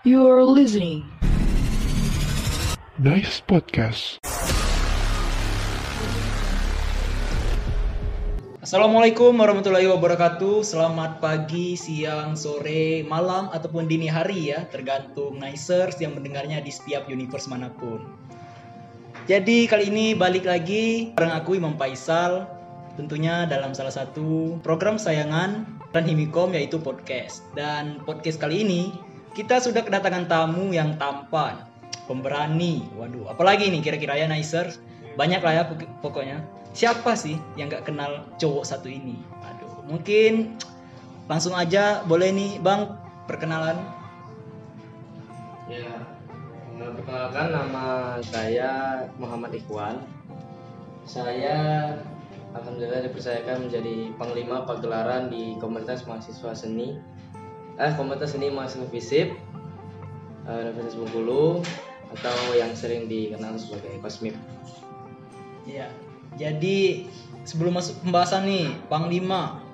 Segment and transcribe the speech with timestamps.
[0.00, 1.04] You're listening.
[2.96, 4.24] Nice podcast.
[8.64, 10.64] Assalamualaikum warahmatullahi wabarakatuh.
[10.64, 17.04] Selamat pagi, siang, sore, malam ataupun dini hari ya, tergantung Nicers yang mendengarnya di setiap
[17.04, 18.00] universe mana pun.
[19.28, 22.48] Jadi kali ini balik lagi bareng aku Imam Faisal,
[22.96, 27.44] tentunya dalam salah satu program sayangan dan Himikom yaitu podcast.
[27.52, 31.62] Dan podcast kali ini kita sudah kedatangan tamu yang tampan,
[32.10, 32.86] pemberani.
[32.98, 34.82] Waduh, apalagi nih kira-kira ya Nicers?
[35.14, 36.42] Banyak lah ya pok- pokoknya.
[36.70, 39.18] Siapa sih yang nggak kenal cowok satu ini?
[39.42, 40.54] Aduh, mungkin
[41.26, 43.78] langsung aja boleh nih Bang perkenalan.
[45.70, 46.02] Ya,
[46.78, 48.70] perkenalkan nama saya
[49.18, 50.02] Muhammad Ikhwan.
[51.06, 51.94] Saya
[52.54, 56.98] alhamdulillah dipercayakan menjadi panglima pagelaran di komunitas mahasiswa seni.
[57.80, 59.28] Eh, komunitas seni mahasiswa FISIP
[60.44, 61.64] eh, Universitas Bengkulu
[62.12, 64.36] atau yang sering dikenal sebagai Kosmip.
[65.64, 65.88] Iya.
[66.36, 67.08] Jadi
[67.48, 69.64] sebelum masuk pembahasan nih, Panglima,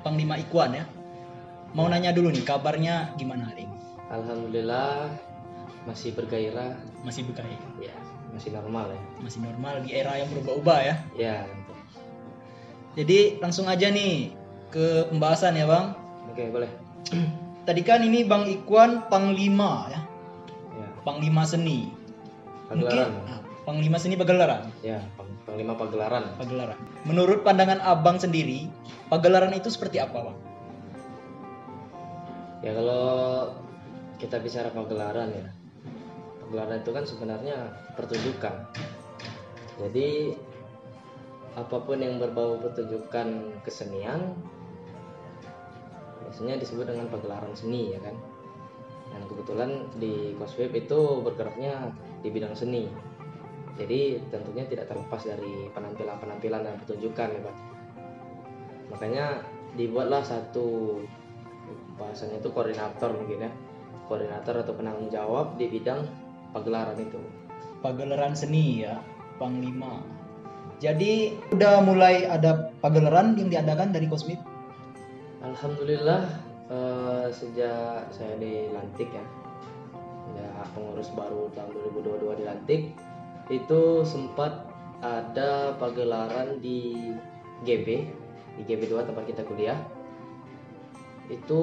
[0.00, 0.84] Panglima, Ikwan ya.
[1.76, 3.76] Mau nanya dulu nih kabarnya gimana hari ini?
[4.08, 5.10] Alhamdulillah
[5.84, 7.92] masih bergairah, Masih berkait, ya
[8.32, 9.00] masih normal ya.
[9.22, 10.94] masih normal di era yang berubah-ubah ya.
[11.14, 11.36] Ya,
[12.96, 14.32] Jadi langsung aja nih
[14.72, 15.94] ke pembahasan ya Bang.
[16.30, 16.70] oke boleh.
[17.66, 20.00] Tadi kan ini Bang Ikwan Panglima ya,
[20.74, 21.88] Ya, Panglima seni.
[22.64, 23.12] pagelaran.
[23.24, 24.68] ah, Panglima seni pagelaran.
[24.80, 26.36] Ya, pang- panglima pagelaran.
[26.36, 26.76] Pagelaran.
[27.04, 28.68] Menurut pandangan Abang sendiri,
[29.08, 30.38] pagelaran itu seperti apa Bang?
[32.60, 33.04] Ya kalau
[34.16, 35.46] kita bicara pagelaran ya,
[36.40, 37.56] pagelaran itu kan sebenarnya
[37.92, 38.54] pertunjukan.
[39.76, 40.36] Jadi
[41.54, 43.28] apa pun yang berbau pertunjukan
[43.62, 44.34] kesenian
[46.28, 48.16] biasanya disebut dengan pagelaran seni ya kan.
[49.14, 51.92] Dan kebetulan di Cosweb itu bergeraknya
[52.24, 52.90] di bidang seni.
[53.74, 57.56] Jadi tentunya tidak terlepas dari penampilan-penampilan dan pertunjukan ya Pak.
[58.94, 59.26] Makanya
[59.74, 61.02] dibuatlah satu
[61.98, 63.50] bahasanya itu koordinator mungkin ya
[64.06, 66.06] koordinator atau penanggung jawab di bidang
[66.54, 67.20] pagelaran itu
[67.80, 68.98] pagelaran seni ya
[69.38, 70.02] panglima
[70.82, 74.38] jadi udah mulai ada pagelaran yang diadakan dari Kosmip
[75.44, 76.24] alhamdulillah
[76.72, 79.24] eh, sejak saya dilantik ya
[80.34, 82.96] ya pengurus baru tahun 2022 dilantik
[83.52, 84.72] itu sempat
[85.04, 87.12] ada pagelaran di
[87.68, 88.08] GB
[88.56, 89.76] di GB 2 tempat kita kuliah.
[91.28, 91.62] Itu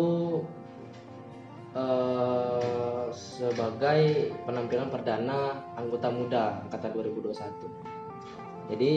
[1.74, 7.92] eh, sebagai penampilan perdana anggota muda angkatan 2021
[8.72, 8.92] jadi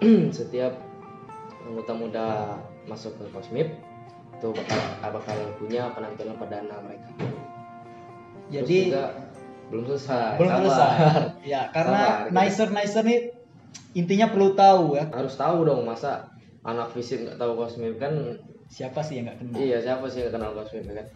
[0.38, 0.89] setiap
[1.68, 2.26] anggota muda
[2.88, 3.68] masuk ke Kosmip
[4.40, 4.80] itu bakal
[5.20, 7.08] bakal punya penampilan perdana mereka.
[7.20, 7.36] Terus
[8.50, 9.04] jadi juga
[9.70, 10.34] belum selesai.
[10.40, 10.62] belum sabar.
[10.66, 10.92] selesai
[11.46, 13.20] ya karena Sabar, nicer nicer nih
[13.94, 16.26] intinya perlu tahu ya Harus tahu dong masa
[16.66, 18.12] anak fisik nggak tahu Kosmip kan?
[18.70, 21.06] siapa sih yang nggak kenal Iya siapa sih yang nggak kenal Kosmip ya kan?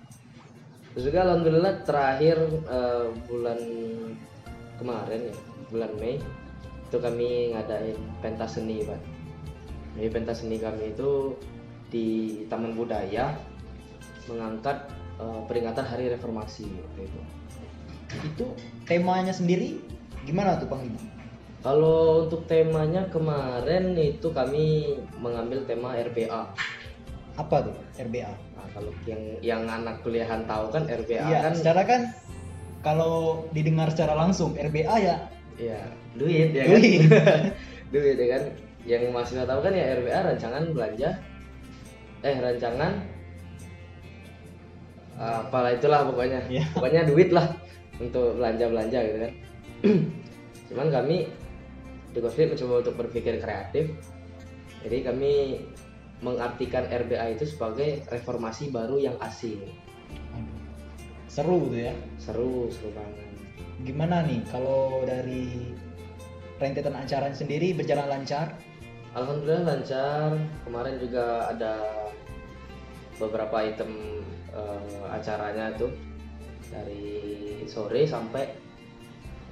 [0.94, 2.37] Terus juga alhamdulillah terakhir
[2.71, 3.59] eh, bulan
[4.78, 5.34] kemarin ya
[5.75, 6.22] bulan Mei
[6.84, 9.00] itu kami ngadain pentas seni pak.
[9.94, 11.38] Jadi pentas seni kami itu
[11.91, 12.06] di
[12.50, 13.38] Taman Budaya
[14.27, 14.91] mengangkat
[15.22, 17.21] eh, peringatan Hari Reformasi waktu itu.
[18.15, 18.47] itu
[18.87, 19.82] temanya sendiri
[20.22, 21.03] gimana tuh panglima
[21.66, 26.43] Kalau untuk temanya kemarin itu kami mengambil tema RBA.
[27.34, 31.82] apa tuh RBA Nah, kalau yang yang anak kuliahan tahu kan RBA iya kan secara
[31.82, 32.03] kan
[32.87, 35.16] kalau didengar secara langsung RBA ya
[35.59, 35.81] ya
[36.15, 36.71] duit ya kan.
[36.78, 37.00] Duit.
[37.94, 38.43] duit ya kan.
[38.84, 41.11] Yang masih nggak tahu kan ya RBA rancangan belanja
[42.25, 42.93] eh rancangan
[45.21, 46.41] ah, apalah itulah pokoknya.
[46.49, 46.65] Iya.
[46.72, 47.53] Pokoknya duit lah
[48.00, 49.33] untuk belanja-belanja gitu kan.
[50.73, 51.28] Cuman kami
[52.15, 53.93] di Cosplay mencoba untuk berpikir kreatif.
[54.84, 55.33] Jadi kami
[56.21, 59.61] mengartikan RBA itu sebagai reformasi baru yang asing.
[61.28, 63.26] Seru tuh ya Seru, seru banget.
[63.82, 65.75] gimana nih kalau dari
[66.62, 68.55] rentetan acara sendiri berjalan lancar
[69.14, 70.34] Alhamdulillah lancar.
[70.66, 71.75] Kemarin juga ada
[73.22, 74.20] beberapa item
[74.50, 75.94] eh, acaranya tuh
[76.66, 78.44] dari sore sampai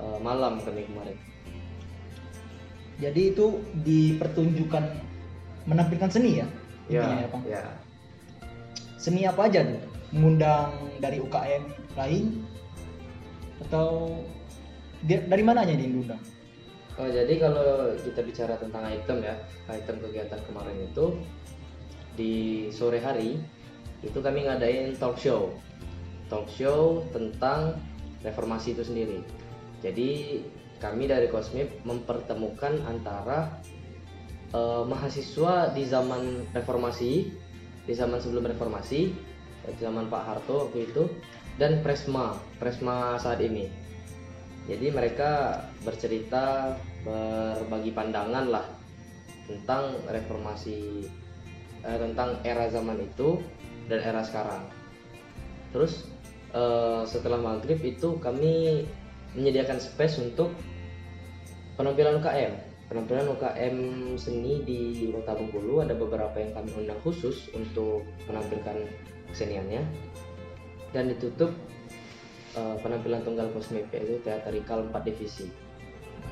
[0.03, 1.15] eh, malam kami kemarin.
[2.99, 4.83] Jadi itu di pertunjukan
[5.67, 6.47] menampilkan seni ya?
[6.91, 7.43] Intinya ya, Bang.
[7.47, 7.63] ya.
[8.99, 9.83] Seni apa aja tuh?
[10.13, 11.63] Mengundang dari UKM
[11.97, 12.45] lain
[13.67, 14.19] atau
[15.07, 16.21] dari mana aja diundang?
[17.01, 19.33] Oh, jadi kalau kita bicara tentang item ya,
[19.73, 21.17] item kegiatan kemarin itu
[22.13, 22.35] di
[22.69, 23.41] sore hari
[24.05, 25.57] itu kami ngadain talk show.
[26.29, 27.77] talk show tentang
[28.25, 29.21] reformasi itu sendiri.
[29.85, 30.41] Jadi
[30.81, 33.61] kami dari Kosmip mempertemukan antara
[34.53, 37.13] eh, mahasiswa di zaman reformasi,
[37.85, 39.13] di zaman sebelum reformasi,
[39.69, 41.05] di zaman Pak Harto waktu itu,
[41.61, 43.69] dan Presma, Presma saat ini.
[44.71, 48.67] Jadi mereka bercerita, berbagi pandangan lah
[49.51, 51.03] tentang reformasi,
[51.83, 53.43] eh, tentang era zaman itu
[53.91, 54.63] dan era sekarang.
[55.75, 56.07] Terus
[56.55, 58.87] eh, setelah maghrib itu kami
[59.35, 60.55] menyediakan space untuk
[61.75, 62.53] penampilan UKM.
[62.93, 63.77] Penampilan UKM
[64.21, 68.85] seni di Kota Bengkulu ada beberapa yang kami undang khusus untuk menampilkan
[69.33, 69.81] keseniannya
[70.93, 71.51] dan ditutup
[72.57, 75.47] eh, penampilan tunggal kosmik yaitu teatrikal 4 divisi.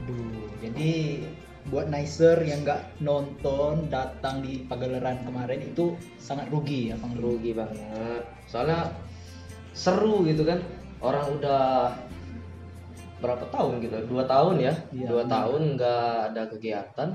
[0.01, 1.25] Aduh, jadi
[1.69, 7.13] buat nicer yang nggak nonton datang di pagelaran kemarin itu sangat rugi ya Bang.
[7.21, 8.25] Rugi banget.
[8.49, 8.89] Soalnya
[9.77, 10.65] seru gitu kan.
[11.01, 11.93] Orang udah
[13.21, 13.97] berapa tahun gitu?
[14.09, 14.75] Dua tahun ya.
[14.93, 15.33] Iya, Dua benar.
[15.37, 17.09] tahun nggak ada kegiatan.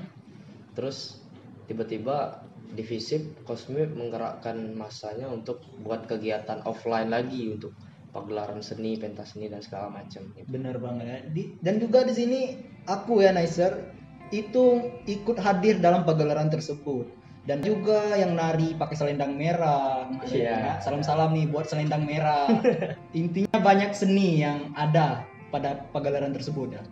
[0.77, 1.21] Terus
[1.65, 2.45] tiba-tiba
[2.77, 7.71] divisip Kosmik menggerakkan masanya untuk buat kegiatan offline lagi untuk
[8.15, 10.31] pagelaran seni, pentas seni dan segala macam.
[10.47, 11.19] Bener banget ya.
[11.35, 12.39] Di- dan juga di sini
[12.87, 13.91] aku ya Nicer
[14.31, 17.11] itu ikut hadir dalam pagelaran tersebut
[17.45, 20.09] dan juga yang nari pakai selendang merah.
[20.25, 20.81] Iya.
[20.81, 22.49] Salam-salam nih buat selendang merah.
[23.19, 26.83] Intinya banyak seni yang ada pada pagelaran tersebut ya.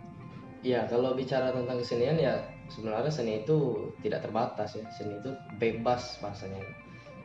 [0.64, 2.40] Ya, kalau bicara tentang kesenian ya
[2.72, 4.86] sebenarnya seni itu tidak terbatas ya.
[4.94, 6.62] Seni itu bebas bahasanya.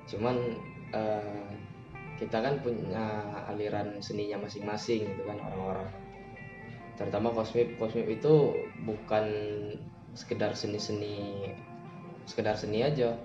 [0.09, 0.57] Cuman
[0.91, 1.47] eh,
[2.19, 5.87] kita kan punya aliran seninya masing-masing gitu kan orang-orang.
[6.99, 8.51] Terutama kosmip, kosmip itu
[8.83, 9.25] bukan
[10.19, 11.47] sekedar seni-seni
[12.27, 13.15] sekedar seni aja.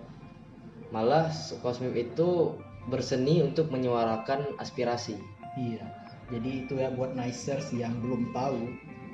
[0.95, 2.55] Malah kosmip itu
[2.87, 5.19] berseni untuk menyuarakan aspirasi.
[5.59, 5.85] Iya.
[6.31, 8.63] Jadi itu ya buat nicers yang belum tahu.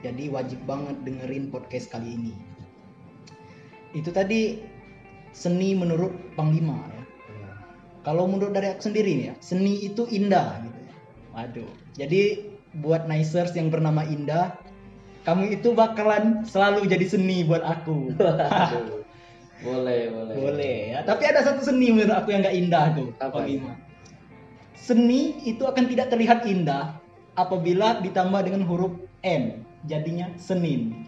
[0.05, 2.35] Jadi wajib banget dengerin podcast kali ini.
[3.97, 4.61] Itu tadi
[5.33, 7.00] seni menurut Panglima ya.
[8.01, 10.79] Kalau menurut dari aku sendiri nih ya, seni itu indah gitu.
[10.81, 10.93] ya.
[11.37, 11.71] Waduh.
[12.01, 12.23] Jadi
[12.81, 14.57] buat nicers yang bernama Indah,
[15.29, 18.15] kamu itu bakalan selalu jadi seni buat aku.
[19.61, 20.35] Boleh, boleh.
[20.41, 21.05] Boleh ya.
[21.05, 23.09] Tapi ada satu seni menurut aku yang nggak indah tuh.
[23.21, 23.77] Apa Panglima.
[24.73, 26.97] Seni itu akan tidak terlihat indah
[27.37, 29.61] apabila ditambah dengan huruf N.
[29.85, 31.05] Jadinya Senin.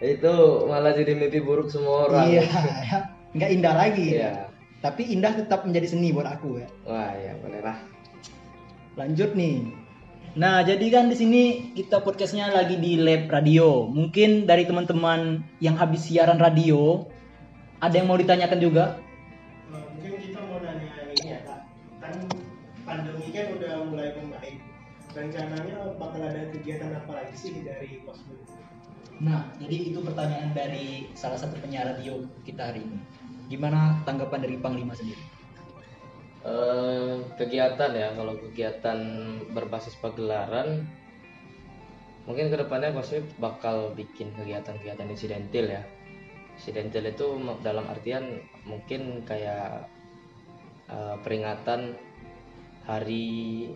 [0.00, 0.34] itu
[0.68, 2.98] malah jadi mimpi buruk semua orang Iya, ya.
[3.36, 4.06] nggak indah lagi.
[4.16, 4.32] Iya.
[4.84, 6.68] Tapi indah tetap menjadi seni buat aku ya.
[6.84, 7.78] wah ya boleh lah
[8.96, 9.60] Lanjut nih.
[10.36, 11.42] Nah, jadi kan di sini
[11.76, 13.84] kita podcastnya lagi di lab radio.
[13.88, 17.04] Mungkin dari teman-teman yang habis siaran radio,
[17.80, 18.96] ada yang mau ditanyakan juga?
[19.68, 21.60] Nah, mungkin kita mau nanya ini ya kak
[22.00, 22.14] kan
[22.88, 24.56] pandemi kan udah mulai membaik
[25.16, 28.44] rencananya bakal ada kegiatan apa lagi sih dari Kosmik
[29.16, 33.00] Nah, jadi itu pertanyaan dari salah satu penyiar radio kita hari ini.
[33.46, 35.36] Gimana tanggapan dari Panglima sendiri?
[36.46, 38.98] Eh, kegiatan ya kalau kegiatan
[39.50, 40.86] berbasis pagelaran
[42.22, 45.82] mungkin ke depannya Kosmip bakal bikin kegiatan-kegiatan insidentil ya.
[46.54, 47.26] Insidentil itu
[47.66, 49.90] dalam artian mungkin kayak
[50.86, 51.98] eh, peringatan
[52.86, 53.66] hari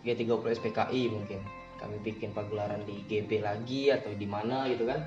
[0.00, 1.44] G30 SPKI mungkin.
[1.76, 5.04] Kami bikin pagelaran di GB lagi atau di mana gitu kan.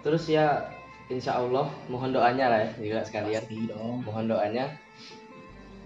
[0.00, 0.72] Terus ya
[1.06, 3.42] insya Allah mohon doanya lah ya juga sekalian.
[3.46, 4.02] Pasti dong.
[4.02, 4.66] mohon doanya.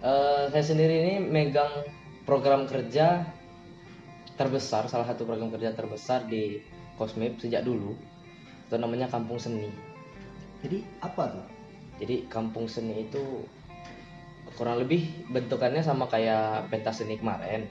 [0.00, 1.84] Eh, saya sendiri ini megang
[2.24, 3.28] program kerja
[4.40, 6.64] terbesar salah satu program kerja terbesar di
[6.96, 7.92] Kosmip sejak dulu.
[8.68, 9.68] Itu namanya Kampung Seni.
[10.64, 11.46] Jadi apa tuh?
[12.00, 13.44] jadi Kampung Seni itu
[14.56, 17.68] kurang lebih bentukannya sama kayak pentas seni kemarin.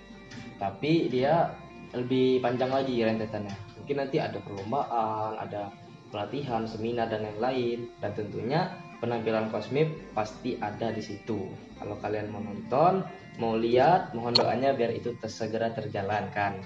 [0.62, 1.50] Tapi dia
[1.98, 3.54] lebih panjang lagi rentetannya.
[3.82, 5.74] Mungkin nanti ada perlombaan ada
[6.10, 11.50] pelatihan seminar dan lain-lain dan tentunya penampilan kosmip pasti ada di situ
[11.80, 13.06] kalau kalian mau nonton
[13.40, 16.60] mau lihat mohon doanya biar itu segera terjalankan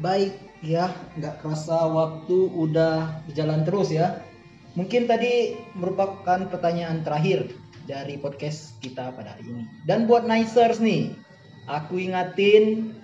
[0.00, 0.32] Baik
[0.64, 4.24] ya, nggak kerasa waktu udah berjalan terus ya.
[4.72, 7.52] Mungkin tadi merupakan pertanyaan terakhir
[7.84, 9.68] dari podcast kita pada hari ini.
[9.84, 11.12] Dan buat Nicers nih,
[11.68, 12.96] aku ingatin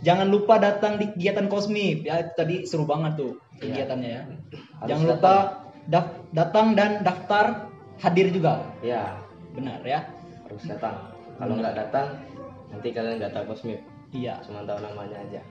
[0.00, 2.24] jangan lupa datang di kegiatan Kosmip ya.
[2.32, 3.36] Tadi seru banget tuh.
[3.58, 4.22] Kegiatannya ya.
[4.78, 5.34] Harus jangan lupa
[5.86, 7.46] daf- datang dan daftar
[7.98, 8.62] hadir juga.
[8.80, 9.18] ya
[9.52, 10.06] Benar ya?
[10.46, 12.14] harus datang kalau nggak datang
[12.70, 14.40] nanti kalian nggak tahu kosmip Iya.
[14.40, 15.42] cuma tahu namanya aja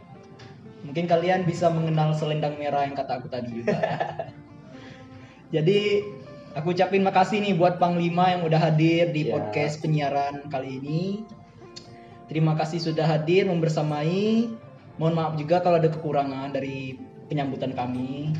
[0.78, 3.74] Mungkin kalian bisa mengenal selendang merah yang kata aku tadi juga.
[3.76, 3.98] ya.
[5.58, 6.06] Jadi
[6.54, 9.36] aku ucapin makasih nih buat Panglima yang udah hadir di Ya.
[9.36, 11.26] podcast penyiaran kali ini.
[12.30, 14.54] Terima kasih sudah hadir membersamai.
[15.02, 18.32] Mohon maaf juga kalau ada kekurangan dari penyambutan kami.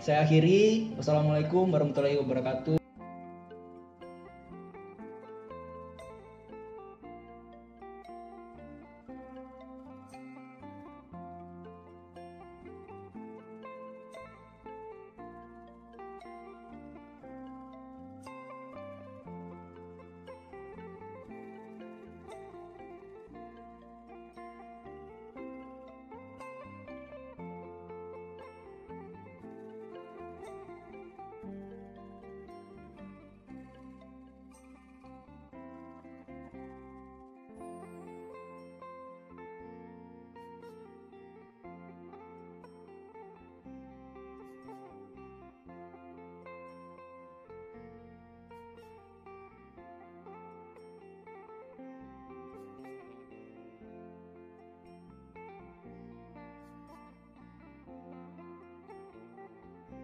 [0.00, 0.96] Saya akhiri.
[0.96, 2.79] Wassalamualaikum warahmatullahi wabarakatuh.